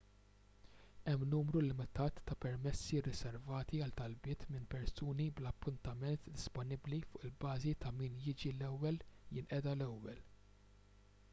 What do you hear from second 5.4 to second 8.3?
bla appuntament disponibbli fuq il-bażi ta' min